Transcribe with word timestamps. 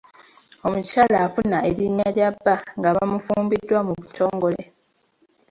Omukyala 0.67 1.15
afuna 1.25 1.57
erinnya 1.69 2.07
lya 2.15 2.29
bba 2.35 2.55
nga 2.77 2.89
bafumbiddwa 2.97 3.79
mu 3.87 3.93
butongole. 3.99 4.61